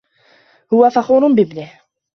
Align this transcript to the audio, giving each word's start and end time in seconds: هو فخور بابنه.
هو 0.73 0.89
فخور 0.89 1.33
بابنه. 1.35 1.71